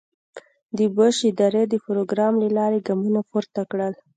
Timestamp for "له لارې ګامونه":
2.41-3.21